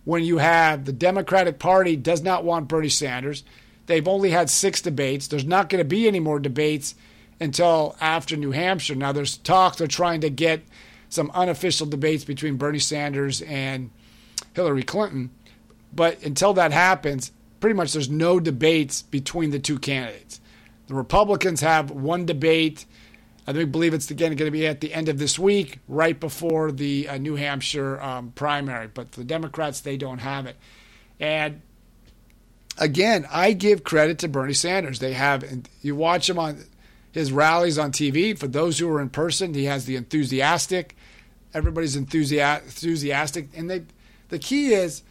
When 0.05 0.23
you 0.23 0.39
have 0.39 0.85
the 0.85 0.93
Democratic 0.93 1.59
Party 1.59 1.97
does 1.97 2.23
not 2.23 2.45
want 2.45 2.69
Bernie 2.69 2.89
Sanders, 2.89 3.43
they've 3.87 4.07
only 4.07 4.31
had 4.31 4.49
six 4.49 4.81
debates. 4.81 5.27
There's 5.27 5.45
not 5.45 5.69
going 5.69 5.81
to 5.81 5.85
be 5.85 6.07
any 6.07 6.21
more 6.21 6.39
debates 6.39 6.95
until 7.41 7.97
after 8.01 8.37
New 8.37 8.53
Hampshire. 8.53 8.95
Now, 8.95 9.11
there's 9.11 9.37
talk 9.39 9.77
they're 9.77 9.89
trying 9.89 10.21
to 10.21 10.31
get 10.31 10.63
some 11.09 11.31
unofficial 11.35 11.87
debates 11.87 12.25
between 12.25 12.57
Bernie 12.57 12.79
Sanders 12.79 13.43
and 13.43 13.91
Hillary 14.55 14.85
Clinton. 14.85 15.31
But 15.93 16.23
until 16.23 16.53
that 16.55 16.73
happens, 16.73 17.33
pretty 17.61 17.75
much 17.75 17.93
there's 17.93 18.11
no 18.11 18.41
debates 18.41 19.03
between 19.03 19.51
the 19.51 19.59
two 19.59 19.79
candidates. 19.79 20.41
The 20.87 20.95
Republicans 20.95 21.61
have 21.61 21.91
one 21.91 22.27
debate. 22.27 22.87
I 23.47 23.53
think, 23.53 23.71
believe 23.73 23.95
it's 23.95 24.11
again 24.11 24.35
going 24.35 24.49
to 24.49 24.51
be 24.51 24.67
at 24.67 24.81
the 24.81 24.93
end 24.93 25.09
of 25.09 25.19
this 25.19 25.39
week, 25.39 25.79
right 25.89 26.19
before 26.19 26.73
the 26.73 27.09
uh, 27.09 27.19
New 27.19 27.37
Hampshire 27.37 28.01
um, 28.01 28.33
primary. 28.33 28.89
But 28.89 29.13
the 29.13 29.25
Democrats, 29.25 29.81
they 29.81 29.97
don't 29.97 30.19
have 30.19 30.47
it. 30.47 30.57
And 31.21 31.63
again, 32.79 33.27
I 33.31 33.53
give 33.53 33.85
credit 33.85 34.19
to 34.21 34.29
Bernie 34.29 34.53
Sanders. 34.53 34.99
They 34.99 35.13
have, 35.13 35.45
you 35.81 35.95
watch 35.95 36.29
him 36.29 36.39
on 36.39 36.65
his 37.13 37.33
rallies 37.33 37.79
on 37.79 37.93
TV. 37.93 38.37
For 38.39 38.47
those 38.47 38.79
who 38.79 38.89
are 38.91 39.01
in 39.01 39.11
person, 39.11 39.55
he 39.55 39.65
has 39.65 39.87
the 39.87 39.97
enthusiastic. 39.97 40.97
Everybody's 41.55 41.97
enthusiastic, 41.97 43.49
and 43.57 43.71
they. 43.71 43.85
The 44.29 44.41
key 44.41 44.75
is, 44.75 45.03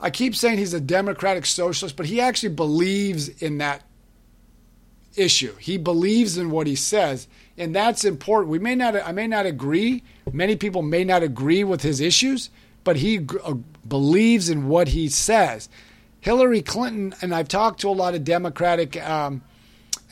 I 0.00 0.10
keep 0.10 0.36
saying 0.36 0.58
he's 0.58 0.74
a 0.74 0.80
democratic 0.80 1.46
socialist, 1.46 1.96
but 1.96 2.06
he 2.06 2.20
actually 2.20 2.54
believes 2.54 3.28
in 3.28 3.58
that 3.58 3.82
issue. 5.16 5.54
He 5.56 5.78
believes 5.78 6.36
in 6.36 6.50
what 6.50 6.66
he 6.66 6.76
says, 6.76 7.28
and 7.56 7.74
that's 7.74 8.04
important. 8.04 8.50
We 8.50 8.58
may 8.58 8.74
not, 8.74 8.94
I 8.96 9.12
may 9.12 9.26
not 9.26 9.46
agree. 9.46 10.02
Many 10.30 10.56
people 10.56 10.82
may 10.82 11.04
not 11.04 11.22
agree 11.22 11.64
with 11.64 11.82
his 11.82 12.00
issues, 12.00 12.50
but 12.84 12.96
he 12.96 13.26
uh, 13.44 13.54
believes 13.88 14.50
in 14.50 14.68
what 14.68 14.88
he 14.88 15.08
says. 15.08 15.68
Hillary 16.20 16.60
Clinton, 16.60 17.14
and 17.22 17.34
I've 17.34 17.48
talked 17.48 17.80
to 17.80 17.88
a 17.88 17.90
lot 17.90 18.14
of 18.14 18.24
Democratic 18.24 19.02
um, 19.02 19.42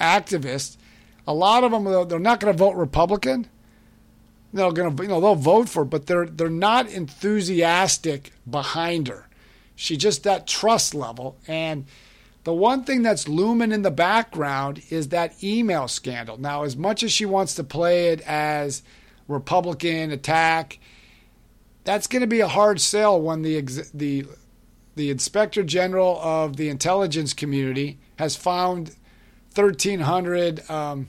activists. 0.00 0.76
A 1.26 1.34
lot 1.34 1.64
of 1.64 1.72
them 1.72 1.84
they're 2.08 2.18
not 2.18 2.40
going 2.40 2.52
to 2.52 2.58
vote 2.58 2.76
Republican. 2.76 3.48
They're 4.52 4.70
going 4.72 4.94
to 4.94 5.02
you 5.02 5.08
know 5.08 5.20
they'll 5.20 5.34
vote 5.34 5.68
for, 5.68 5.82
it, 5.82 5.86
but 5.86 6.06
they're 6.06 6.26
they're 6.26 6.48
not 6.48 6.88
enthusiastic 6.88 8.32
behind 8.48 9.08
her. 9.08 9.26
She 9.76 9.96
just 9.96 10.22
that 10.24 10.46
trust 10.46 10.94
level 10.94 11.36
and. 11.46 11.86
The 12.44 12.52
one 12.52 12.84
thing 12.84 13.00
that's 13.00 13.26
looming 13.26 13.72
in 13.72 13.80
the 13.80 13.90
background 13.90 14.82
is 14.90 15.08
that 15.08 15.42
email 15.42 15.88
scandal. 15.88 16.36
Now, 16.36 16.64
as 16.64 16.76
much 16.76 17.02
as 17.02 17.10
she 17.10 17.24
wants 17.24 17.54
to 17.54 17.64
play 17.64 18.08
it 18.08 18.20
as 18.20 18.82
Republican 19.28 20.10
attack, 20.10 20.78
that's 21.84 22.06
going 22.06 22.20
to 22.20 22.26
be 22.26 22.40
a 22.40 22.48
hard 22.48 22.82
sell 22.82 23.20
when 23.20 23.40
the 23.40 23.60
the 23.94 24.26
the 24.96 25.10
inspector 25.10 25.62
general 25.62 26.20
of 26.20 26.56
the 26.56 26.68
intelligence 26.68 27.32
community 27.32 27.98
has 28.18 28.36
found 28.36 28.94
1,300 29.54 30.68
um, 30.70 31.08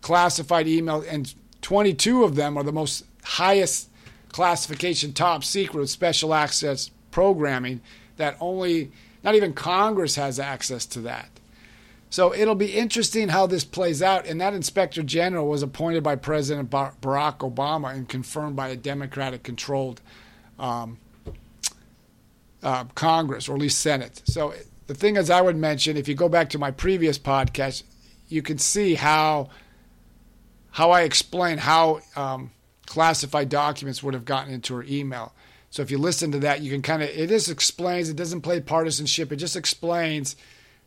classified 0.00 0.66
emails, 0.66 1.06
and 1.10 1.34
22 1.60 2.24
of 2.24 2.36
them 2.36 2.56
are 2.56 2.62
the 2.62 2.72
most 2.72 3.04
highest 3.22 3.90
classification, 4.30 5.12
top 5.12 5.44
secret, 5.44 5.88
special 5.88 6.32
access 6.32 6.90
programming 7.10 7.80
that 8.16 8.36
only, 8.40 8.90
not 9.22 9.34
even 9.34 9.52
Congress 9.52 10.16
has 10.16 10.38
access 10.38 10.86
to 10.86 11.00
that. 11.02 11.28
So 12.10 12.34
it'll 12.34 12.54
be 12.54 12.72
interesting 12.72 13.28
how 13.28 13.46
this 13.46 13.64
plays 13.64 14.02
out. 14.02 14.26
And 14.26 14.40
that 14.40 14.54
inspector 14.54 15.02
general 15.02 15.46
was 15.46 15.62
appointed 15.62 16.02
by 16.02 16.16
President 16.16 16.70
Barack 16.70 17.38
Obama 17.38 17.92
and 17.94 18.08
confirmed 18.08 18.56
by 18.56 18.68
a 18.68 18.76
Democratic 18.76 19.42
controlled 19.42 20.00
um, 20.58 20.98
uh, 22.62 22.84
Congress 22.94 23.48
or 23.48 23.54
at 23.54 23.60
least 23.60 23.80
Senate. 23.80 24.22
So 24.24 24.54
the 24.86 24.94
thing 24.94 25.16
is, 25.16 25.28
I 25.30 25.42
would 25.42 25.56
mention, 25.56 25.96
if 25.96 26.08
you 26.08 26.14
go 26.14 26.28
back 26.28 26.50
to 26.50 26.58
my 26.58 26.70
previous 26.70 27.18
podcast, 27.18 27.82
you 28.28 28.42
can 28.42 28.58
see 28.58 28.94
how 28.94 29.50
how 30.70 30.90
I 30.90 31.02
explain 31.02 31.58
how 31.58 32.00
um, 32.14 32.50
classified 32.86 33.48
documents 33.48 34.02
would 34.02 34.14
have 34.14 34.24
gotten 34.24 34.52
into 34.52 34.74
her 34.74 34.84
email. 34.84 35.32
So 35.70 35.82
if 35.82 35.90
you 35.90 35.98
listen 35.98 36.32
to 36.32 36.38
that, 36.40 36.60
you 36.62 36.70
can 36.70 36.82
kind 36.82 37.02
of 37.02 37.10
it 37.10 37.28
just 37.28 37.50
explains. 37.50 38.08
It 38.08 38.16
doesn't 38.16 38.40
play 38.40 38.60
partisanship. 38.60 39.32
It 39.32 39.36
just 39.36 39.56
explains 39.56 40.36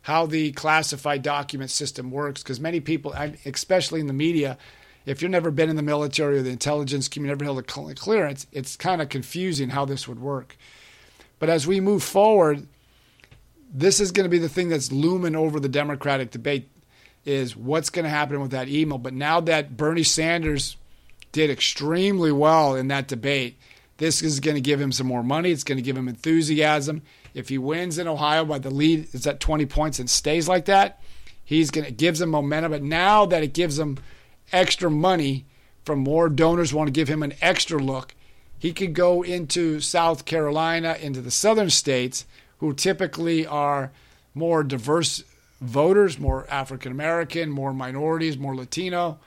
how 0.02 0.26
the 0.26 0.52
classified 0.52 1.22
document 1.22 1.70
system 1.70 2.10
works. 2.10 2.42
Because 2.42 2.58
many 2.58 2.80
people, 2.80 3.12
especially 3.46 4.00
in 4.00 4.08
the 4.08 4.12
media, 4.12 4.58
if 5.06 5.22
you've 5.22 5.30
never 5.30 5.50
been 5.50 5.70
in 5.70 5.76
the 5.76 5.82
military 5.82 6.38
or 6.38 6.42
the 6.42 6.50
intelligence 6.50 7.08
community, 7.08 7.44
never 7.44 7.44
held 7.44 7.90
a 7.90 7.94
clearance, 7.94 8.46
it's 8.52 8.76
kind 8.76 9.00
of 9.00 9.08
confusing 9.08 9.70
how 9.70 9.84
this 9.84 10.06
would 10.08 10.20
work. 10.20 10.56
But 11.38 11.48
as 11.48 11.66
we 11.66 11.80
move 11.80 12.02
forward, 12.02 12.66
this 13.72 14.00
is 14.00 14.12
going 14.12 14.24
to 14.24 14.30
be 14.30 14.38
the 14.38 14.48
thing 14.48 14.68
that's 14.68 14.92
looming 14.92 15.34
over 15.34 15.58
the 15.58 15.68
Democratic 15.68 16.30
debate 16.30 16.68
is 17.24 17.56
what's 17.56 17.90
going 17.90 18.04
to 18.04 18.10
happen 18.10 18.40
with 18.40 18.50
that 18.50 18.68
email. 18.68 18.98
But 18.98 19.14
now 19.14 19.40
that 19.40 19.76
Bernie 19.76 20.02
Sanders 20.02 20.76
did 21.30 21.50
extremely 21.50 22.32
well 22.32 22.74
in 22.74 22.88
that 22.88 23.08
debate, 23.08 23.56
this 23.98 24.22
is 24.22 24.40
going 24.40 24.54
to 24.54 24.60
give 24.60 24.80
him 24.80 24.92
some 24.92 25.06
more 25.06 25.22
money. 25.22 25.50
It's 25.50 25.64
going 25.64 25.78
to 25.78 25.82
give 25.82 25.96
him 25.96 26.08
enthusiasm. 26.08 27.02
If 27.34 27.48
he 27.48 27.58
wins 27.58 27.98
in 27.98 28.08
Ohio 28.08 28.44
by 28.44 28.58
the 28.58 28.70
lead 28.70 29.08
is 29.12 29.26
at 29.26 29.40
20 29.40 29.66
points 29.66 29.98
and 29.98 30.08
stays 30.08 30.48
like 30.48 30.64
that, 30.66 31.00
he's 31.44 31.70
going 31.70 31.86
to 31.86 31.92
gives 31.92 32.20
him 32.20 32.30
momentum. 32.30 32.72
But 32.72 32.82
now 32.82 33.26
that 33.26 33.42
it 33.42 33.54
gives 33.54 33.78
him 33.78 33.98
extra 34.52 34.90
money 34.90 35.44
from 35.84 36.00
more 36.00 36.28
donors 36.28 36.72
want 36.72 36.88
to 36.88 36.92
give 36.92 37.08
him 37.08 37.22
an 37.22 37.34
extra 37.40 37.78
look, 37.78 38.14
he 38.58 38.72
could 38.72 38.94
go 38.94 39.22
into 39.22 39.80
South 39.80 40.24
Carolina, 40.24 40.96
into 41.00 41.20
the 41.20 41.30
southern 41.30 41.70
states 41.70 42.26
who 42.58 42.72
typically 42.72 43.46
are 43.46 43.90
more 44.34 44.62
diverse 44.62 45.24
voters, 45.60 46.18
more 46.18 46.46
African 46.48 46.92
American, 46.92 47.50
more 47.50 47.72
minorities, 47.72 48.38
more 48.38 48.54
Latino. 48.54 49.18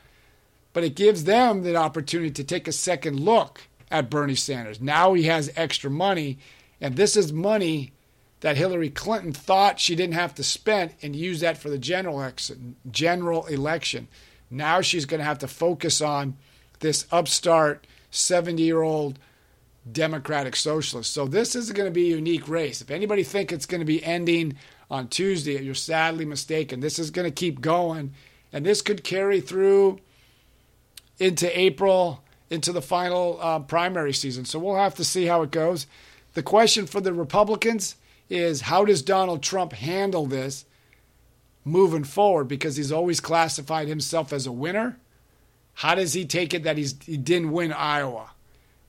But 0.74 0.84
it 0.84 0.96
gives 0.96 1.24
them 1.24 1.64
the 1.64 1.76
opportunity 1.76 2.32
to 2.32 2.44
take 2.44 2.68
a 2.68 2.72
second 2.72 3.20
look 3.20 3.62
at 3.96 4.10
Bernie 4.10 4.36
Sanders. 4.36 4.82
Now 4.82 5.14
he 5.14 5.24
has 5.24 5.52
extra 5.56 5.90
money, 5.90 6.38
and 6.82 6.96
this 6.96 7.16
is 7.16 7.32
money 7.32 7.94
that 8.42 8.58
Hillary 8.58 8.90
Clinton 8.90 9.32
thought 9.32 9.80
she 9.80 9.96
didn't 9.96 10.16
have 10.16 10.36
to 10.36 10.44
spend 10.44 10.94
and 11.02 11.16
use 11.16 11.40
that 11.40 11.58
for 11.58 11.70
the 11.70 11.78
general 11.78 12.20
election. 12.20 12.76
General 12.92 13.46
election. 13.46 14.08
Now 14.52 14.82
she's 14.82 15.06
going 15.06 15.20
to 15.20 15.26
have 15.26 15.40
to 15.40 15.48
focus 15.48 16.02
on 16.02 16.36
this 16.80 17.08
upstart 17.12 17.88
70 18.12 18.62
year 18.62 18.82
old 18.82 19.18
Democratic 19.90 20.56
Socialist. 20.56 21.14
So 21.14 21.26
this 21.26 21.56
is 21.56 21.72
going 21.72 21.88
to 21.88 21.94
be 21.94 22.12
a 22.12 22.18
unique 22.18 22.48
race. 22.48 22.82
If 22.82 22.92
anybody 22.92 23.24
think 23.24 23.52
it's 23.52 23.66
going 23.66 23.82
to 23.82 23.86
be 23.86 24.04
ending 24.04 24.58
on 24.92 25.08
Tuesday, 25.08 25.62
you're 25.62 25.74
sadly 25.74 26.26
mistaken. 26.26 26.82
This 26.82 27.00
is 27.00 27.12
going 27.12 27.26
to 27.26 27.32
keep 27.32 27.62
going, 27.62 28.14
and 28.52 28.66
this 28.66 28.82
could 28.82 29.04
carry 29.04 29.40
through 29.40 30.00
into 31.18 31.58
April, 31.58 32.25
into 32.50 32.72
the 32.72 32.82
final 32.82 33.40
uh, 33.42 33.60
primary 33.60 34.14
season. 34.14 34.46
So 34.46 34.60
we'll 34.60 34.76
have 34.76 34.96
to 34.96 35.04
see 35.04 35.26
how 35.26 35.42
it 35.42 35.52
goes. 35.52 35.88
The 36.34 36.44
question 36.44 36.86
for 36.86 37.02
the 37.02 37.14
Republicans 37.14 37.96
is 38.30 38.62
how 38.62 38.86
does 38.86 39.02
Donald 39.02 39.42
Trump 39.42 39.74
handle 39.74 40.26
this 40.26 40.66
moving 41.64 42.04
forward? 42.04 42.48
Because 42.48 42.76
he's 42.76 42.92
always 42.92 43.20
classified 43.20 43.88
himself 43.88 44.34
as 44.34 44.46
a 44.46 44.52
winner. 44.52 45.00
How 45.76 45.96
does 45.96 46.14
he 46.14 46.26
take 46.26 46.54
it 46.54 46.64
that 46.64 46.78
he's, 46.78 46.96
he 47.04 47.18
didn't 47.18 47.52
win 47.52 47.74
Iowa? 47.74 48.32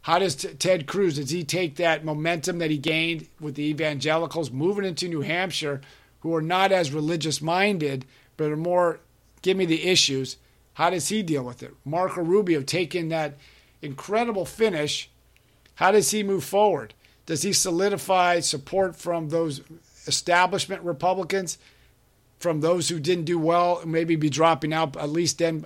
How 0.02 0.20
does 0.20 0.36
t- 0.36 0.54
Ted 0.54 0.86
Cruz, 0.86 1.16
does 1.16 1.30
he 1.30 1.42
take 1.42 1.76
that 1.76 2.04
momentum 2.04 2.58
that 2.58 2.70
he 2.70 2.78
gained 2.78 3.26
with 3.40 3.56
the 3.56 3.64
evangelicals 3.64 4.52
moving 4.52 4.84
into 4.84 5.08
New 5.08 5.22
Hampshire, 5.22 5.80
who 6.20 6.32
are 6.34 6.42
not 6.42 6.70
as 6.70 6.92
religious 6.92 7.42
minded, 7.42 8.04
but 8.36 8.52
are 8.52 8.56
more, 8.56 9.00
give 9.42 9.56
me 9.56 9.66
the 9.66 9.88
issues? 9.88 10.36
How 10.76 10.90
does 10.90 11.08
he 11.08 11.22
deal 11.22 11.42
with 11.42 11.62
it? 11.62 11.74
Marco 11.84 12.22
Rubio 12.22 12.62
taking 12.62 13.08
that 13.08 13.36
incredible 13.82 14.44
finish. 14.44 15.10
How 15.74 15.90
does 15.90 16.10
he 16.10 16.22
move 16.22 16.44
forward? 16.44 16.94
Does 17.26 17.42
he 17.42 17.52
solidify 17.52 18.40
support 18.40 18.96
from 18.96 19.28
those 19.28 19.60
establishment 20.06 20.82
Republicans, 20.82 21.58
from 22.38 22.60
those 22.60 22.88
who 22.88 23.00
didn't 23.00 23.24
do 23.24 23.38
well, 23.38 23.82
maybe 23.84 24.16
be 24.16 24.30
dropping 24.30 24.72
out 24.72 24.96
at 24.96 25.10
least 25.10 25.38
then, 25.38 25.64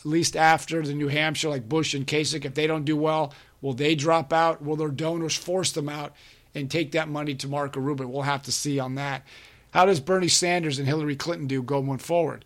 at 0.00 0.06
least 0.06 0.36
after 0.36 0.82
the 0.82 0.94
New 0.94 1.08
Hampshire, 1.08 1.50
like 1.50 1.68
Bush 1.68 1.94
and 1.94 2.06
Kasich, 2.06 2.44
if 2.44 2.54
they 2.54 2.66
don't 2.66 2.84
do 2.84 2.96
well, 2.96 3.34
Will 3.64 3.72
they 3.72 3.94
drop 3.94 4.30
out? 4.30 4.62
Will 4.62 4.76
their 4.76 4.90
donors 4.90 5.34
force 5.34 5.72
them 5.72 5.88
out 5.88 6.14
and 6.54 6.70
take 6.70 6.92
that 6.92 7.08
money 7.08 7.34
to 7.36 7.48
Marco 7.48 7.80
Rubio? 7.80 8.06
We'll 8.06 8.20
have 8.20 8.42
to 8.42 8.52
see 8.52 8.78
on 8.78 8.96
that. 8.96 9.24
How 9.70 9.86
does 9.86 10.00
Bernie 10.00 10.28
Sanders 10.28 10.78
and 10.78 10.86
Hillary 10.86 11.16
Clinton 11.16 11.46
do 11.46 11.62
going 11.62 11.96
forward? 11.96 12.44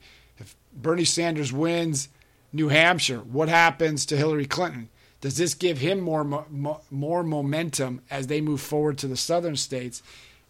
Bernie 0.73 1.05
Sanders 1.05 1.53
wins 1.53 2.09
New 2.53 2.69
Hampshire, 2.69 3.19
what 3.19 3.49
happens 3.49 4.07
to 4.07 4.17
Hillary 4.17 4.47
Clinton? 4.47 4.89
Does 5.21 5.37
this 5.37 5.55
give 5.55 5.79
him 5.79 6.01
more 6.01 6.25
mo- 6.25 6.81
more 6.91 7.23
momentum 7.23 8.03
as 8.11 8.29
they 8.29 8.41
move 8.41 8.61
forward 8.61 8.99
to 8.99 9.09
the 9.09 9.17
southern 9.17 9.57
states? 9.57 10.03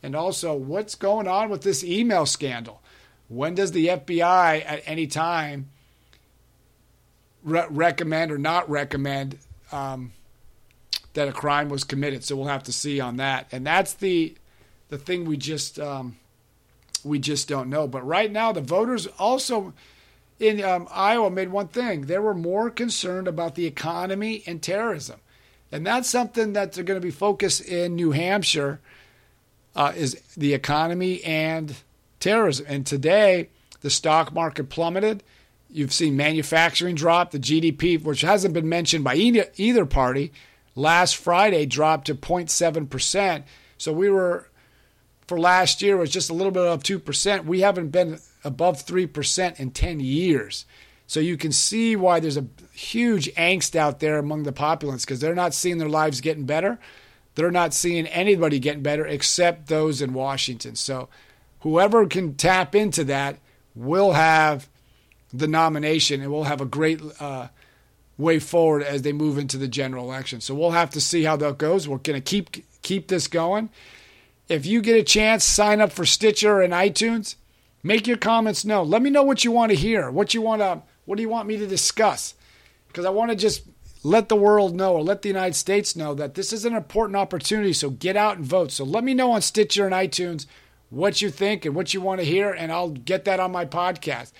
And 0.02 0.14
also, 0.14 0.54
what's 0.54 0.94
going 0.94 1.26
on 1.26 1.48
with 1.48 1.62
this 1.62 1.82
email 1.82 2.26
scandal? 2.26 2.82
When 3.28 3.54
does 3.54 3.72
the 3.72 3.88
FBI 3.88 4.64
at 4.64 4.82
any 4.86 5.06
time 5.06 5.70
re- 7.42 7.66
recommend 7.68 8.30
or 8.30 8.38
not 8.38 8.68
recommend 8.70 9.38
um, 9.72 10.12
that 11.14 11.28
a 11.28 11.32
crime 11.32 11.68
was 11.68 11.82
committed? 11.82 12.22
So 12.22 12.36
we'll 12.36 12.46
have 12.46 12.62
to 12.64 12.72
see 12.72 13.00
on 13.00 13.16
that. 13.16 13.48
And 13.50 13.66
that's 13.66 13.94
the 13.94 14.36
the 14.90 14.98
thing 14.98 15.24
we 15.24 15.36
just 15.36 15.80
um, 15.80 16.16
we 17.02 17.18
just 17.18 17.48
don't 17.48 17.70
know. 17.70 17.88
But 17.88 18.06
right 18.06 18.30
now, 18.30 18.52
the 18.52 18.60
voters 18.60 19.06
also 19.18 19.72
in 20.38 20.62
um, 20.62 20.88
Iowa 20.90 21.30
made 21.30 21.48
one 21.48 21.68
thing: 21.68 22.02
they 22.02 22.18
were 22.18 22.34
more 22.34 22.70
concerned 22.70 23.28
about 23.28 23.54
the 23.54 23.66
economy 23.66 24.42
and 24.46 24.62
terrorism, 24.62 25.20
and 25.72 25.86
that's 25.86 26.08
something 26.08 26.52
that 26.52 26.72
they're 26.72 26.84
going 26.84 27.00
to 27.00 27.06
be 27.06 27.10
focused 27.10 27.62
in 27.62 27.96
New 27.96 28.12
Hampshire. 28.12 28.80
Uh, 29.76 29.92
is 29.94 30.20
the 30.36 30.54
economy 30.54 31.22
and 31.22 31.76
terrorism. 32.18 32.66
And 32.68 32.84
today, 32.84 33.48
the 33.80 33.90
stock 33.90 34.32
market 34.32 34.70
plummeted. 34.70 35.22
You've 35.70 35.92
seen 35.92 36.16
manufacturing 36.16 36.94
drop. 36.94 37.30
The 37.30 37.38
GDP, 37.38 38.02
which 38.02 38.22
hasn't 38.22 38.54
been 38.54 38.68
mentioned 38.68 39.04
by 39.04 39.14
either 39.14 39.86
party, 39.86 40.32
last 40.74 41.16
Friday 41.16 41.66
dropped 41.66 42.06
to 42.06 42.14
0.7%. 42.14 43.44
So 43.76 43.92
we 43.92 44.10
were, 44.10 44.48
for 45.26 45.38
last 45.38 45.82
year, 45.82 45.96
was 45.96 46.10
just 46.10 46.30
a 46.30 46.34
little 46.34 46.52
bit 46.52 46.64
of 46.64 46.82
2%. 46.82 47.44
We 47.44 47.60
haven't 47.60 47.90
been 47.90 48.18
above 48.48 48.84
3% 48.84 49.60
in 49.60 49.70
10 49.70 50.00
years. 50.00 50.64
So 51.06 51.20
you 51.20 51.36
can 51.36 51.52
see 51.52 51.94
why 51.96 52.18
there's 52.18 52.36
a 52.36 52.46
huge 52.72 53.32
angst 53.34 53.76
out 53.76 54.00
there 54.00 54.18
among 54.18 54.42
the 54.42 54.52
populace 54.52 55.04
because 55.04 55.20
they're 55.20 55.34
not 55.34 55.54
seeing 55.54 55.78
their 55.78 55.88
lives 55.88 56.20
getting 56.20 56.46
better. 56.46 56.78
They're 57.34 57.50
not 57.50 57.72
seeing 57.72 58.06
anybody 58.06 58.58
getting 58.58 58.82
better 58.82 59.06
except 59.06 59.68
those 59.68 60.02
in 60.02 60.12
Washington. 60.12 60.74
So 60.74 61.08
whoever 61.60 62.06
can 62.06 62.34
tap 62.34 62.74
into 62.74 63.04
that 63.04 63.38
will 63.74 64.12
have 64.12 64.68
the 65.32 65.46
nomination 65.46 66.20
and 66.20 66.32
will 66.32 66.44
have 66.44 66.60
a 66.60 66.66
great 66.66 67.00
uh, 67.20 67.48
way 68.16 68.38
forward 68.38 68.82
as 68.82 69.02
they 69.02 69.12
move 69.12 69.38
into 69.38 69.58
the 69.58 69.68
general 69.68 70.04
election. 70.04 70.40
So 70.40 70.54
we'll 70.54 70.70
have 70.70 70.90
to 70.90 71.00
see 71.00 71.24
how 71.24 71.36
that 71.36 71.58
goes. 71.58 71.86
We're 71.86 71.98
going 71.98 72.20
to 72.20 72.24
keep 72.24 72.64
keep 72.82 73.08
this 73.08 73.28
going. 73.28 73.68
If 74.48 74.64
you 74.64 74.80
get 74.80 74.98
a 74.98 75.02
chance, 75.02 75.44
sign 75.44 75.80
up 75.80 75.92
for 75.92 76.06
Stitcher 76.06 76.60
and 76.60 76.72
iTunes. 76.72 77.36
Make 77.82 78.06
your 78.06 78.16
comments 78.16 78.64
known. 78.64 78.90
Let 78.90 79.02
me 79.02 79.10
know 79.10 79.22
what 79.22 79.44
you 79.44 79.52
want 79.52 79.70
to 79.70 79.76
hear. 79.76 80.10
What 80.10 80.34
you 80.34 80.42
want 80.42 80.60
to 80.62 80.82
what 81.04 81.16
do 81.16 81.22
you 81.22 81.28
want 81.28 81.48
me 81.48 81.56
to 81.56 81.66
discuss? 81.66 82.34
Because 82.88 83.06
I 83.06 83.10
want 83.10 83.30
to 83.30 83.36
just 83.36 83.62
let 84.04 84.28
the 84.28 84.36
world 84.36 84.74
know 84.74 84.94
or 84.94 85.02
let 85.02 85.22
the 85.22 85.28
United 85.28 85.54
States 85.54 85.96
know 85.96 86.14
that 86.14 86.34
this 86.34 86.52
is 86.52 86.64
an 86.64 86.74
important 86.74 87.16
opportunity. 87.16 87.72
So 87.72 87.90
get 87.90 88.16
out 88.16 88.36
and 88.36 88.44
vote. 88.44 88.72
So 88.72 88.84
let 88.84 89.04
me 89.04 89.14
know 89.14 89.32
on 89.32 89.42
Stitcher 89.42 89.86
and 89.86 89.94
iTunes 89.94 90.46
what 90.90 91.20
you 91.20 91.30
think 91.30 91.64
and 91.64 91.74
what 91.74 91.92
you 91.92 92.00
want 92.00 92.20
to 92.20 92.26
hear, 92.26 92.50
and 92.50 92.72
I'll 92.72 92.90
get 92.90 93.24
that 93.26 93.40
on 93.40 93.52
my 93.52 93.64
podcast. 93.64 94.32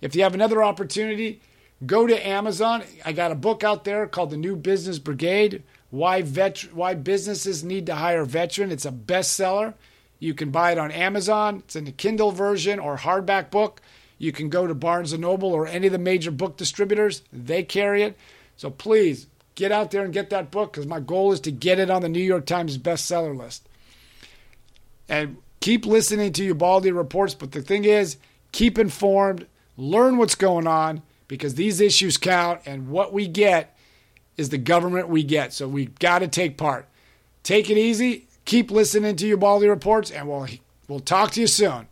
If 0.00 0.14
you 0.14 0.22
have 0.22 0.34
another 0.34 0.62
opportunity, 0.62 1.40
go 1.84 2.06
to 2.06 2.26
Amazon. 2.26 2.82
I 3.04 3.12
got 3.12 3.32
a 3.32 3.36
book 3.36 3.64
out 3.64 3.84
there 3.84 4.06
called 4.06 4.30
The 4.30 4.36
New 4.36 4.56
Business 4.56 4.98
Brigade 4.98 5.62
Why, 5.90 6.22
vet- 6.22 6.72
why 6.74 6.94
Businesses 6.94 7.64
Need 7.64 7.86
to 7.86 7.96
Hire 7.96 8.22
a 8.22 8.26
Veteran. 8.26 8.70
It's 8.70 8.84
a 8.84 8.92
bestseller. 8.92 9.74
You 10.18 10.34
can 10.34 10.50
buy 10.50 10.72
it 10.72 10.78
on 10.78 10.90
Amazon. 10.90 11.58
It's 11.58 11.76
in 11.76 11.84
the 11.84 11.92
Kindle 11.92 12.32
version 12.32 12.78
or 12.78 12.96
hardback 12.96 13.50
book. 13.50 13.80
You 14.18 14.32
can 14.32 14.48
go 14.48 14.66
to 14.66 14.74
Barnes 14.74 15.12
& 15.12 15.18
Noble 15.18 15.52
or 15.52 15.66
any 15.66 15.86
of 15.86 15.92
the 15.92 15.98
major 15.98 16.30
book 16.30 16.56
distributors. 16.56 17.22
They 17.32 17.62
carry 17.62 18.02
it. 18.02 18.16
So 18.56 18.70
please 18.70 19.26
get 19.54 19.72
out 19.72 19.90
there 19.90 20.04
and 20.04 20.12
get 20.12 20.30
that 20.30 20.50
book 20.50 20.72
because 20.72 20.86
my 20.86 21.00
goal 21.00 21.32
is 21.32 21.40
to 21.40 21.50
get 21.50 21.78
it 21.78 21.90
on 21.90 22.02
the 22.02 22.08
New 22.08 22.22
York 22.22 22.46
Times 22.46 22.78
bestseller 22.78 23.36
list. 23.36 23.68
And 25.08 25.36
keep 25.60 25.84
listening 25.84 26.32
to 26.32 26.44
Ubaldi 26.44 26.92
reports, 26.92 27.34
but 27.34 27.52
the 27.52 27.62
thing 27.62 27.84
is, 27.84 28.16
keep 28.52 28.78
informed, 28.78 29.46
learn 29.76 30.16
what's 30.16 30.34
going 30.34 30.66
on 30.66 31.02
because 31.28 31.54
these 31.56 31.80
issues 31.80 32.16
count, 32.16 32.60
and 32.66 32.88
what 32.88 33.12
we 33.12 33.26
get 33.26 33.76
is 34.36 34.48
the 34.48 34.58
government 34.58 35.08
we 35.08 35.22
get. 35.22 35.52
So 35.52 35.66
we've 35.66 35.98
got 35.98 36.20
to 36.20 36.28
take 36.28 36.56
part. 36.56 36.86
Take 37.42 37.68
it 37.68 37.76
easy. 37.76 38.26
Keep 38.46 38.70
listening 38.70 39.16
to 39.16 39.26
Ubaldi 39.26 39.68
reports, 39.68 40.10
and 40.10 40.28
we'll 40.28 40.46
we'll 40.88 41.00
talk 41.00 41.32
to 41.32 41.40
you 41.40 41.48
soon. 41.48 41.88